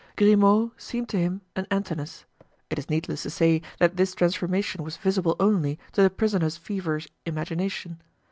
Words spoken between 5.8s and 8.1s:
to the prisoner's feverish imagination.